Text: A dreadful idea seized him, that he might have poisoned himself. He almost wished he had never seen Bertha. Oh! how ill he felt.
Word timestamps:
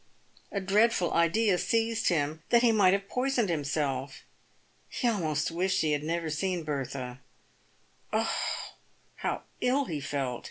A 0.51 0.59
dreadful 0.59 1.13
idea 1.13 1.59
seized 1.59 2.09
him, 2.09 2.41
that 2.49 2.63
he 2.63 2.71
might 2.71 2.93
have 2.93 3.07
poisoned 3.07 3.49
himself. 3.49 4.23
He 4.89 5.07
almost 5.07 5.51
wished 5.51 5.81
he 5.81 5.91
had 5.91 6.01
never 6.01 6.31
seen 6.31 6.63
Bertha. 6.63 7.19
Oh! 8.11 8.31
how 9.17 9.43
ill 9.61 9.85
he 9.85 10.01
felt. 10.01 10.39